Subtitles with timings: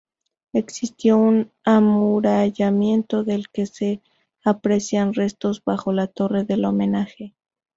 [0.53, 4.01] Existió un amurallamiento del que se
[4.43, 7.35] aprecian restos bajo la torre del homenaje.